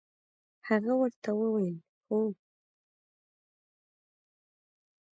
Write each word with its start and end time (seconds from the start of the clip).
هغه 0.67 0.93
ورته 1.01 1.29
وویل: 1.39 1.77
هو. 2.07 2.21